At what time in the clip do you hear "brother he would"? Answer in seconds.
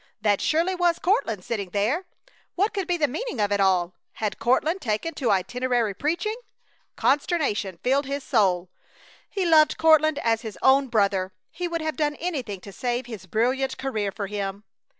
10.87-11.81